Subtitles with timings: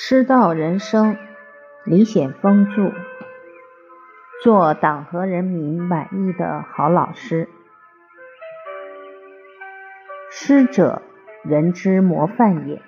[0.00, 1.16] 师道人生，
[1.84, 2.92] 李显峰著。
[4.44, 7.48] 做党和人民满意的好老师。
[10.30, 11.02] 师者，
[11.42, 12.80] 人之模范也。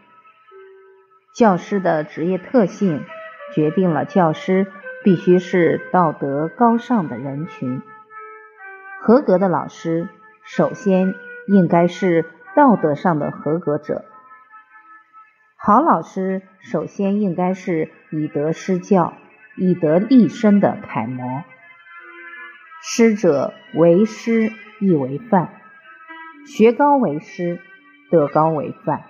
[1.34, 3.04] 教师的职业特性，
[3.52, 4.68] 决定了教师
[5.02, 7.82] 必须是道德高尚的人群。
[9.00, 10.08] 合格的老师，
[10.45, 11.16] 首先
[11.48, 12.24] 应该是
[12.54, 14.04] 道德上的合格者。
[15.63, 19.13] 好老师首先应该是以德施教、
[19.59, 21.45] 以德立身的楷模。
[22.83, 25.50] 师者，为师亦为范，
[26.46, 27.61] 学高为师，
[28.11, 29.03] 德高为范。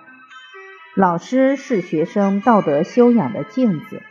[0.96, 4.02] 老师是学生道德修养的镜子。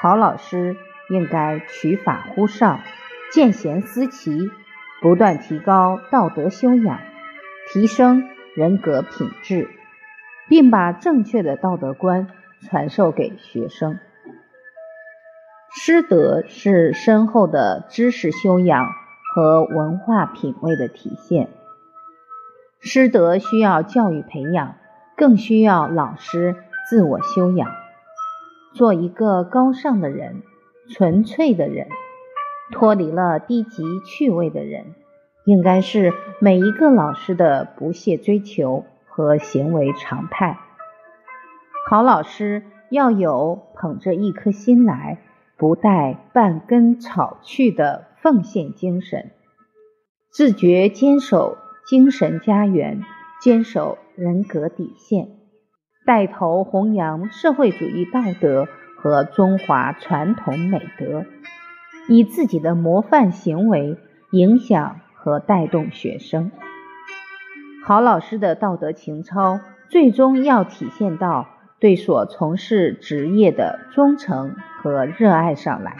[0.00, 0.78] 好老师
[1.10, 2.80] 应该取法乎上，
[3.30, 4.50] 见贤思齐，
[5.02, 7.00] 不断提高道德修养，
[7.70, 9.68] 提升人格品质。
[10.48, 12.28] 并把正确的道德观
[12.60, 13.98] 传授给学生。
[15.76, 18.88] 师德是深厚的知识修养
[19.34, 21.48] 和文化品味的体现。
[22.80, 24.76] 师德需要教育培养，
[25.16, 26.54] 更需要老师
[26.88, 27.68] 自我修养。
[28.72, 30.42] 做一个高尚的人、
[30.90, 31.88] 纯粹的人、
[32.72, 34.94] 脱离了低级趣味的人，
[35.44, 38.84] 应该是每一个老师的不懈追求。
[39.16, 40.58] 和行为常态，
[41.88, 45.20] 好老师要有捧着一颗心来，
[45.56, 49.30] 不带半根草去的奉献精神，
[50.32, 53.02] 自觉坚守精神家园，
[53.40, 55.28] 坚守人格底线，
[56.04, 58.66] 带头弘扬社会主义道德
[58.98, 61.24] 和中华传统美德，
[62.08, 63.96] 以自己的模范行为
[64.32, 66.50] 影响和带动学生。
[67.86, 71.46] 好老师的道德情操，最终要体现到
[71.78, 75.98] 对所从事职业的忠诚和热爱上来。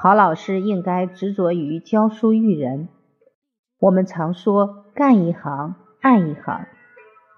[0.00, 2.88] 好老师应该执着于教书育人。
[3.80, 6.66] 我们常说“干一行爱一行”，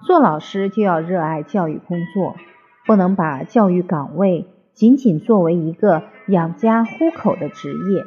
[0.05, 2.37] 做老师就要热爱教育工作，
[2.85, 8.05] 不能把教育岗位仅仅作为一个养家糊口的职业。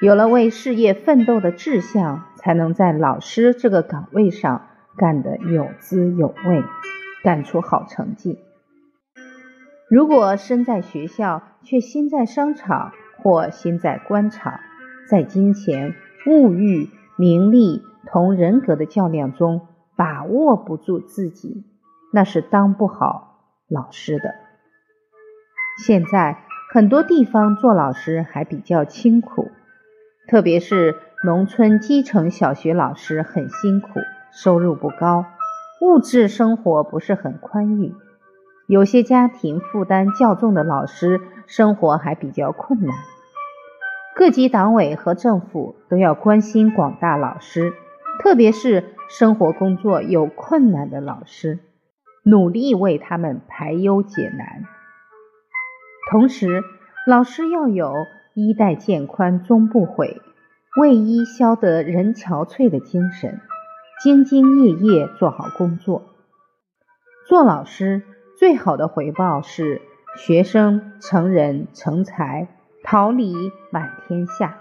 [0.00, 4.66] 有了为事业奋斗的志向，才能在老师这个岗位上
[4.96, 6.62] 干得有滋有味，
[7.22, 8.38] 干出好成绩。
[9.88, 14.60] 如果身在学校却心在商场或心在官场，
[15.08, 15.94] 在金钱、
[16.26, 21.64] 物欲、名利同人格的较量中把握不住自己，
[22.12, 24.34] 那是当不好老师的。
[25.86, 29.50] 现在很多地方做老师还比较清苦。
[30.26, 34.00] 特别是农村基层小学老师很辛苦，
[34.32, 35.26] 收入不高，
[35.80, 37.94] 物质生活不是很宽裕。
[38.66, 42.96] 有些家庭负担较重的老师生活还比较困难。
[44.16, 47.74] 各级党委和政府都要关心广大老师，
[48.22, 51.58] 特别是生活工作有困难的老师，
[52.22, 54.64] 努力为他们排忧解难。
[56.10, 56.62] 同时，
[57.06, 57.92] 老师要有。
[58.34, 60.20] 衣带渐宽终不悔，
[60.80, 63.40] 为伊消得人憔悴的精神，
[64.02, 66.02] 兢兢业业做好工作。
[67.28, 68.02] 做老师
[68.36, 69.80] 最好的回报是
[70.16, 72.48] 学生成人成才，
[72.82, 74.58] 桃李满天下。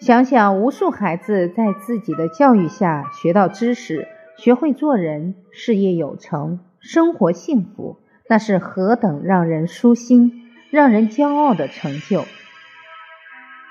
[0.00, 10.41] 想想无数孩子在自己的教育下学到知识，学会做人，事业有成，生活幸福，那是何等让人舒心！
[10.72, 12.24] 让人骄傲的成就。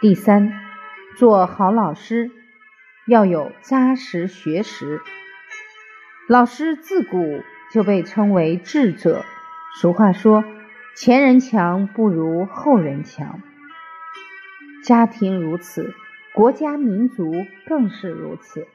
[0.01, 0.53] 第三，
[1.17, 2.29] 做好老师
[3.07, 5.01] 要有扎实学识。
[6.29, 7.41] 老师自古
[7.71, 9.25] 就被称为智者。
[9.81, 10.43] 俗话说
[10.95, 13.41] ：“前人强不如后人强。”
[14.85, 15.95] 家庭如此，
[16.35, 17.33] 国家民族
[17.65, 18.67] 更是如此。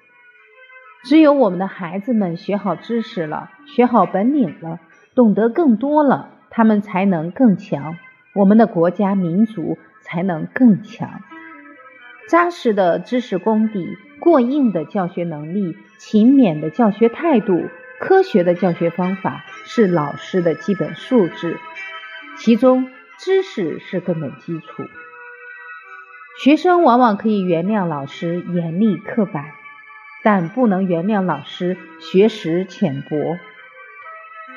[1.04, 4.80] 只有我们的孩子们学好知识了，学好本领了，
[5.14, 7.96] 懂得更多了，他们才能更强。
[8.36, 11.22] 我们的国家民族才能更强。
[12.28, 17.68] 扎实的知识功底、过硬的教学能力、勤勉的教学态度、
[17.98, 21.58] 科学的教学方法，是老师的基本素质。
[22.36, 24.84] 其中，知识是根本基础。
[26.38, 29.46] 学生往往可以原谅老师严厉刻板，
[30.22, 33.38] 但不能原谅老师学识浅薄。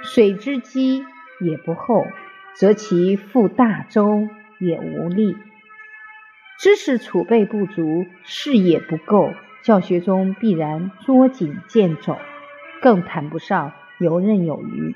[0.01, 1.05] 水之积
[1.39, 2.05] 也不厚。
[2.55, 4.27] 则其覆大舟
[4.59, 5.37] 也无力。
[6.59, 12.17] 知识储备不足，视野不够，教学中必然捉襟见肘，
[12.81, 14.95] 更谈不上游刃有余。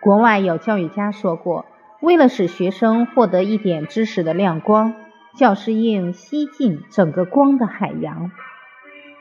[0.00, 1.66] 国外有教育家说过，
[2.00, 4.94] 为了使学生获得一点知识的亮光，
[5.36, 8.30] 教师应吸尽整个光的海洋。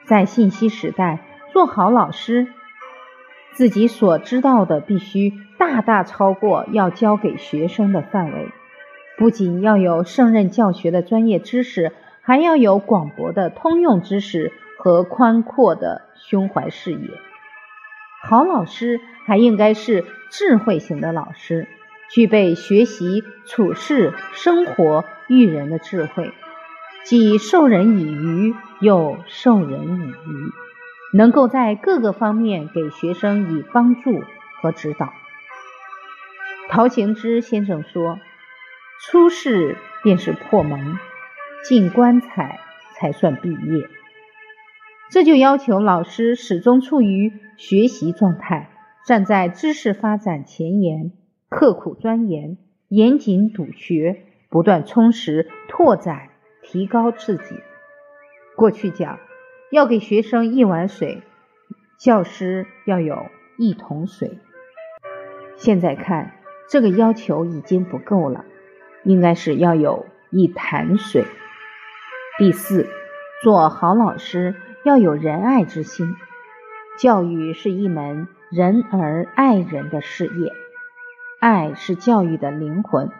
[0.05, 2.47] 在信息时代，做好老师，
[3.53, 5.33] 自己所知道的必须
[5.67, 8.49] 大大超过要教给学生的范围。
[9.17, 17.09] 不仅要有胜任教学的专业知识，还要有广博的通用知识和宽阔的胸怀视野。
[18.23, 21.67] 好老师还应该是智慧型的老师，
[22.11, 26.31] 具备学习、处事、生活、育人的智慧，
[27.03, 30.51] 既授人以鱼，又授人以渔，
[31.13, 34.21] 能够在各个方面给学生以帮助
[34.61, 35.13] 和指导。
[36.75, 38.19] 陶行知先生说。
[39.07, 40.97] 出世便是破门，
[41.63, 42.59] 进棺材
[42.93, 43.87] 才算毕业。
[45.09, 48.71] 这就要求老师始终处于学习状态，
[49.05, 51.13] 站在知识发展前沿，
[51.47, 52.57] 刻苦钻研，
[52.89, 56.27] 严谨笃学，不断充实、拓展、
[56.61, 57.55] 提高自己。
[58.57, 59.19] 过去讲
[59.71, 61.21] 要给学生一碗水，
[61.97, 64.39] 教师要有一桶水。
[65.55, 66.33] 现在看
[66.69, 68.45] 这个要求已经不够了。
[69.03, 71.25] 应该是要有一潭水。
[72.39, 72.89] 第四，
[73.43, 76.15] 做好老师要有仁爱之心。
[76.97, 80.51] 教育是一门仁而爱人的事业，
[81.39, 83.11] 爱是教育的灵魂，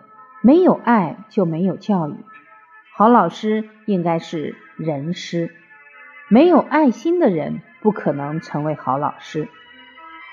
[0.42, 2.16] 没有爱就没有教育。
[2.96, 5.52] 好老师应该是仁师，
[6.30, 9.48] 没有爱心的人不可能成为好老师。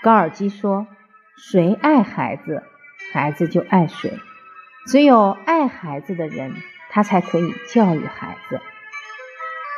[0.03, 0.87] 高尔基说
[1.37, 2.63] ：“谁爱孩子，
[3.13, 4.19] 孩子就爱谁。”
[4.87, 6.53] 只有爱孩子的人，
[6.91, 8.61] 他才可以教育孩子。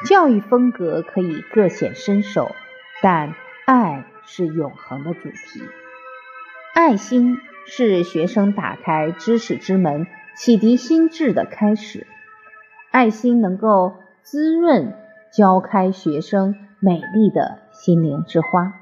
[0.06, 2.54] 教育风格可以各显身手，
[3.02, 3.34] 但
[3.66, 5.62] 爱是永恒的主题。
[6.74, 7.36] 爱心
[7.66, 12.06] 是学生打开知识之门、启迪心智的开始。
[12.90, 14.96] 爱心能够滋润、
[15.36, 18.72] 浇开学生美丽的心灵之花。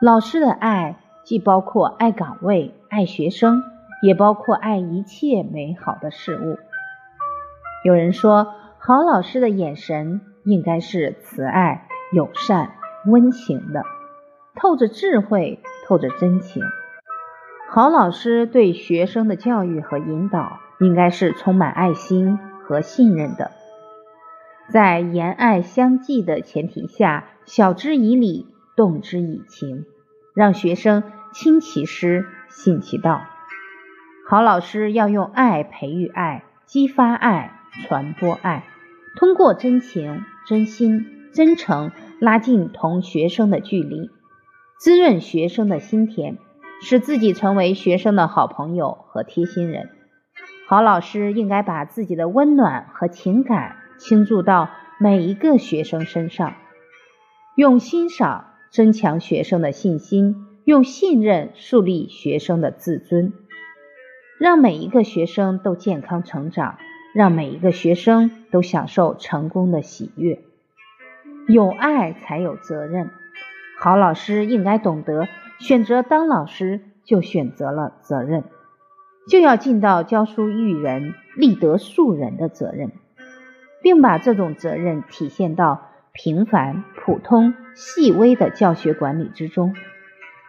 [0.00, 3.62] 老师的爱既包括爱岗位、爱学生。
[4.02, 6.58] 也包括爱一切美好的事物。
[7.86, 8.48] 有人说，
[8.78, 12.72] 好老师的眼神应该是慈爱、友善、
[13.06, 13.82] 温情的，
[14.56, 16.62] 透着智慧，透着真情。
[17.70, 23.52] 好老师对学生的教育和引导，应该是充满爱心和信任的，
[24.70, 29.86] 在言爱相济的前提下，晓之以理，动之以情，
[30.34, 33.22] 让学生亲其师，信其道。
[34.28, 37.52] 好老师要用爱培育爱，激发爱，
[37.82, 38.64] 传播爱，
[39.16, 44.10] 通过真情、真心、真诚拉近同学生的距离，
[44.78, 46.38] 滋润学生的心田，
[46.82, 49.90] 使自己成为学生的好朋友和贴心人。
[50.66, 56.54] 好老师应该把自己的温暖和情感倾注到每一个学生身上，
[57.54, 60.34] 用欣赏增强学生的信心，
[60.64, 63.32] 用信任树立学生的自尊。
[64.36, 66.76] 让每一个学生都健康成长，
[67.14, 70.40] 让每一个学生都享受成功的喜悦。
[71.46, 73.10] 有爱才有责任，
[73.78, 75.28] 好老师应该懂得
[75.60, 78.42] 选择当老师就选择了责任，
[79.28, 82.90] 就要尽到教书育人、立德树人的责任，
[83.84, 89.74] 并把这种责任体现到平凡、普通、细微的教学管理之中。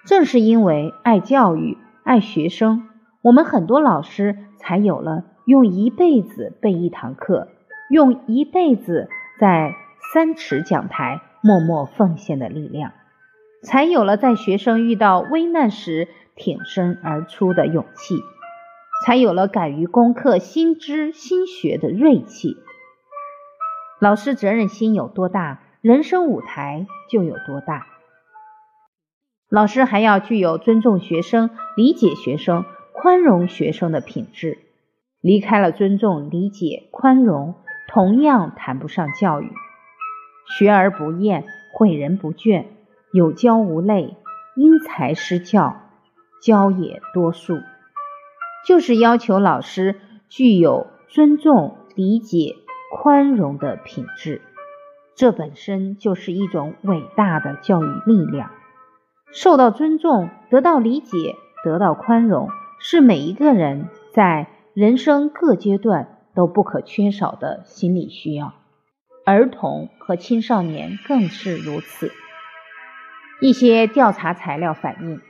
[0.06, 2.90] 正是因为爱教育、爱学生。
[3.22, 7.48] 我们很多老师才有了用一辈子背一堂课，
[7.90, 9.74] 用一辈子在
[10.14, 12.92] 三尺讲台默默奉献的力量，
[13.64, 18.20] 才有了在学生遇到危难时挺身而出的勇气，
[19.04, 22.58] 才有了敢于攻克新知新学的锐气。
[24.00, 27.86] 老师责任心有多大，人生舞台就有多大。
[29.52, 32.66] 老师还要具有尊重学生、理解学生。
[32.92, 34.58] 宽容学生的品质，
[35.22, 37.54] 离开了尊重、理解、宽容，
[37.88, 39.52] 同样谈不上教育。
[40.58, 41.46] 学而不厌，
[41.78, 42.66] 诲人不倦，
[43.14, 44.18] 有教无类，
[44.56, 45.82] 因材施教，
[46.42, 47.60] 教也多数。
[48.66, 50.00] 就是要求老师
[50.30, 52.56] 具有尊重、理解、
[52.92, 54.42] 宽容的品质，
[55.16, 58.52] 这本身就是一种伟大的教育力量。
[59.32, 62.50] 受到尊重，得到理解，得到宽容。
[62.78, 68.54] 是每一个人在人生各阶段都不可缺少的心理需要，
[69.26, 72.12] 儿童和青少年更是如此。
[73.40, 75.22] 一些调查材料反映，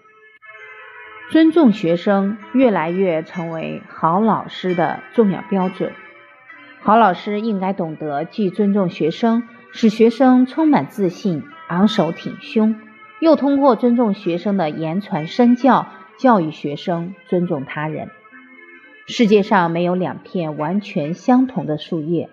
[1.32, 5.94] 尊重学生越来越成为好老师的重要标准。
[6.82, 12.78] 好老师应该懂得既尊重学生，使学生充满自信、昂首挺胸，
[13.20, 18.10] 又通过尊重学生的言传身教，教育学生尊重他人。
[19.06, 22.30] 世界上没有两片完全相同的树叶。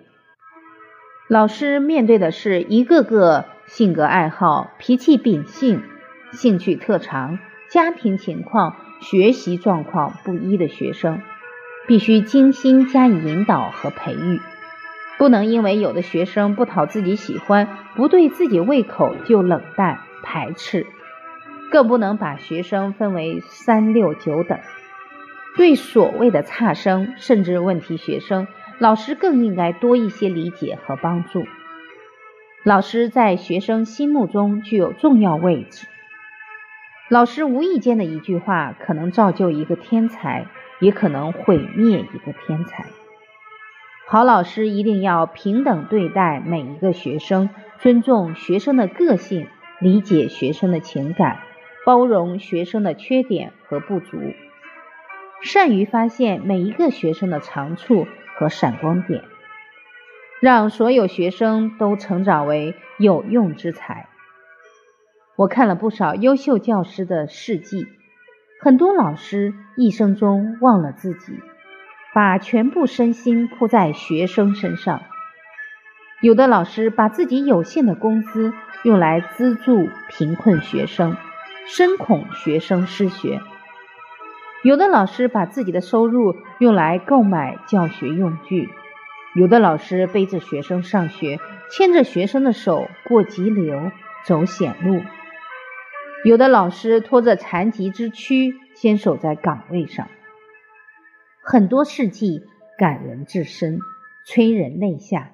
[1.27, 5.83] 老师面对的是一个个性格爱好、脾气秉性、
[6.31, 11.19] 兴趣特长、家庭情况、学习状况不一的学生，
[11.89, 14.39] 必须精心加以引导和培育。
[15.17, 20.85] 不能因为有的学生不讨自己喜欢、不对自己胃口就冷淡排斥，
[21.71, 24.59] 更不能把学生分为三六九等。
[25.55, 28.47] 对所谓的差生甚至问题学生，
[28.79, 31.45] 老师更应该多一些理解和帮助。
[32.63, 35.85] 老师在学生心目中具有重要位置。
[37.09, 40.47] 老师无意间的一句话，可能造就一个天才，
[40.79, 42.85] 也可能毁灭一个天才。
[44.05, 49.47] 好老师一定要平等对待每一个学生，尊重学生的个性，
[49.79, 51.39] 理解学生的情感，
[51.85, 54.17] 包容学生的缺点和不足。
[55.41, 58.05] 善于发现每一个学生的长处
[58.37, 59.23] 和闪光点，
[60.41, 64.07] 让所有学生都成长为有用之才。
[65.35, 67.87] 我看了不少优秀教师的事迹，
[68.61, 71.33] 很多老师一生中忘了自己，
[72.13, 75.01] 把全部身心扑在学生身上。
[76.21, 78.53] 有的老师把自己有限的工资
[78.83, 81.17] 用来资助贫困学生，
[81.65, 83.41] 深恐学生失学。
[84.63, 88.69] 有的老师把自己的收入用来购买教学用具，
[89.35, 91.39] 有的老师背着学生上学，
[91.69, 93.91] 牵着学生的手过急流、
[94.25, 95.01] 走险路，
[96.23, 100.07] 有的老师拖着残疾之躯坚守在岗位上。
[101.53, 102.41] 很多事迹
[102.79, 103.77] 感人至深，
[104.25, 105.33] 催人泪下，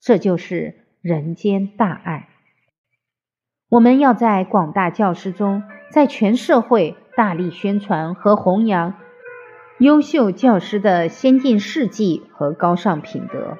[0.00, 2.28] 这就是人间大爱。
[3.68, 6.96] 我们要在广大教师中，在全社会。
[7.16, 8.94] 大力宣传和弘扬
[9.78, 13.58] 优秀教师的先进事迹和高尚品德。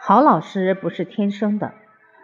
[0.00, 1.72] 好老师不是天生的，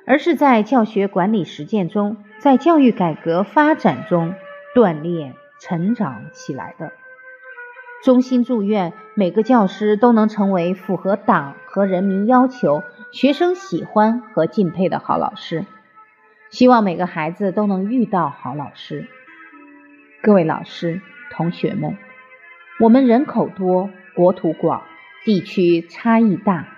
[0.06, 4.34] 而是在教学管理实践中，在教育改革发展中
[4.75, 6.92] 锻炼成长起来的。
[8.04, 15.64] 衷心祝愿每个教师都能成为符合党和人民要求、学生喜欢和敬佩的好老师。
[16.50, 19.08] 希望每个孩子都能遇到好老师。
[20.22, 21.02] 各位老师、
[21.32, 21.98] 同学们，
[22.80, 24.82] 我们人口多，国土广，
[25.24, 26.68] 地区差异大，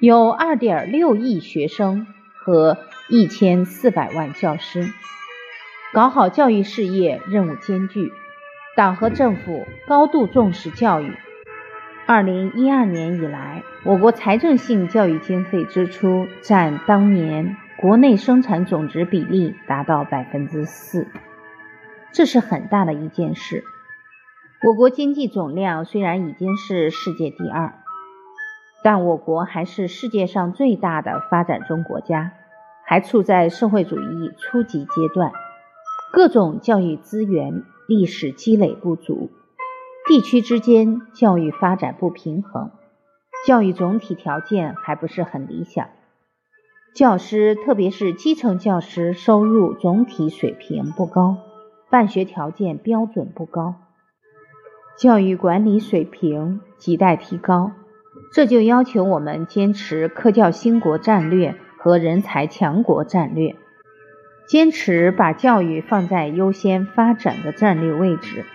[0.00, 2.76] 有二点六亿学生和
[3.08, 4.86] 一千四百万教师，
[5.94, 8.12] 搞好教育事业任务艰巨。
[8.78, 11.12] 党和政府高度重视教育。
[12.06, 21.08] 二零一二年以来，我国财政性教育经费支出占当年国内生产总值比例达到百分之四。
[22.12, 23.64] 这是很大的一件事。
[24.64, 27.72] 我国经济总量虽然已经是世界第二，
[28.84, 32.30] 但我国还是世界上最大的发展中国家，
[32.86, 35.32] 还处在社会主义初级阶段，
[36.12, 39.30] 各种教育资源、历史积累不足，
[40.06, 42.70] 地区之间教育发展不平衡，
[43.46, 45.88] 教育总体条件还不是很理想，
[46.94, 51.38] 教师特别是基层教师收入总体水平不高。
[51.88, 53.76] 办学条件标准不高，
[54.98, 57.72] 教育管理水平亟待提高。
[58.34, 63.56] 这就要求我们坚持科教兴国战略和人才强国战略，
[64.48, 68.46] 坚持把教育放在优先发展的战略位置，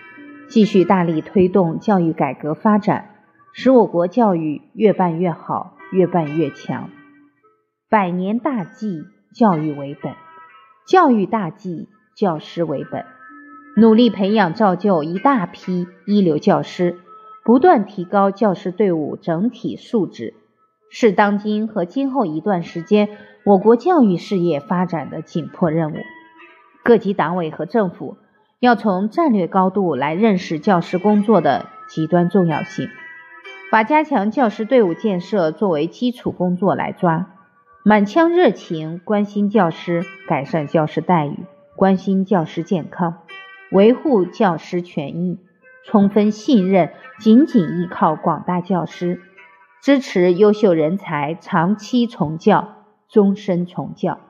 [0.48, 3.10] 继续大力推动教育改革发展，
[3.52, 6.90] 使我国教育越办越好，越办越强。
[7.88, 10.14] 百年大计，教育为本；
[10.84, 13.04] 教育大计，教师为本。
[13.76, 16.98] 努力培养造就一大批一流教师，
[17.44, 20.34] 不断提高教师队伍整体素质，
[20.90, 23.10] 是当今和今后一段时间
[23.46, 25.96] 我国教育事业发展的紧迫任务。
[26.82, 28.16] 各级党委和政府
[28.58, 32.88] 要从战略高度来认识教师工作的极端重要性，
[33.70, 37.26] 把加强教师队伍建设作为基础工作来抓，
[37.84, 41.40] 满腔热情关心教师，改善教师待遇，
[41.76, 43.18] 关心教师健康。
[43.70, 45.38] 维护教师权益，
[45.84, 49.20] 充分信任，紧紧依靠广大教师，
[49.82, 54.20] 支持优秀人才长期从教、终身从教，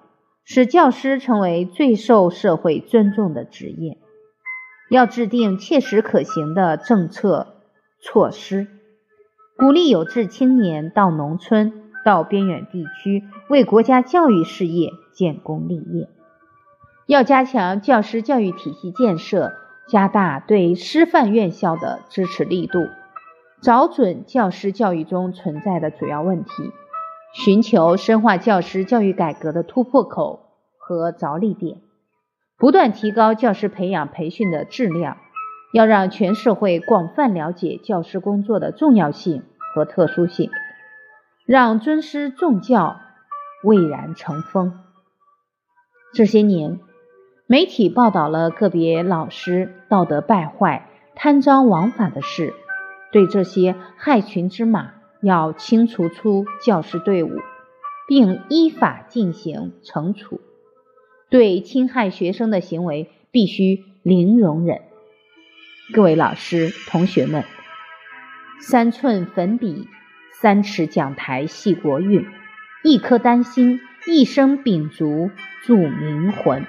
[0.45, 3.99] 使教师成为最受社会尊重的职业。
[4.91, 7.55] 要制定切实可行的政策
[8.01, 8.69] 措施，
[9.57, 16.09] 鼓励有志青年到农村、到边远地区为国家教育事业建功立业。
[17.07, 19.55] 要加强教师教育体系建设，
[19.89, 22.87] 加大对师范院校的支持力度，
[23.63, 26.51] 找准教师教育中存在的主要问题，
[27.35, 30.49] 寻求深化教师教育改革的突破口
[30.79, 31.83] 和着力点，
[32.57, 35.19] 不断提高教师培养培训的质量。
[35.73, 39.43] 要让全社会广泛了解教师工作的重要性
[39.75, 40.53] 和特殊性，
[41.47, 43.01] 让尊师重教
[43.65, 44.79] 蔚然成风。
[46.13, 46.79] 这些年，
[47.49, 52.55] 媒体报道了个别老师道德败坏、贪赃枉法的事，
[53.11, 54.93] 对这些害群之马
[55.25, 57.31] 要清除出教师队伍，
[58.07, 60.41] 并依法进行惩处。
[61.31, 64.83] 对侵害学生的行为必须零容忍。
[65.93, 67.45] 各位老师、同学们，
[68.61, 69.89] 三寸粉笔，
[70.41, 72.27] 三尺讲台系国运，
[72.85, 75.31] 一颗丹心，一生秉烛
[75.65, 76.67] 铸明魂。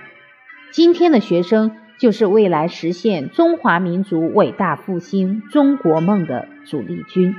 [0.72, 7.36] 今天的学生就是未来实现中华民族伟大复兴中国梦的主力军，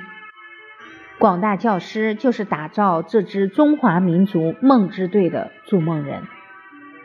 [1.19, 6.25] 广大教师就是打造这支中华民族梦之队的筑梦人。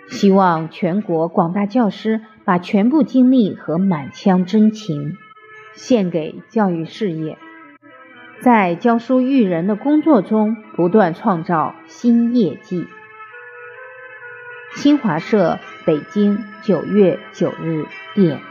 [0.10, 5.18] 希望全国广大教师把全部精力和满腔真情
[5.74, 7.38] 献给教育事业，
[8.42, 12.88] 在教书育人的工作中不断创造新业绩。
[14.76, 18.51] 新华社北京九月九日电。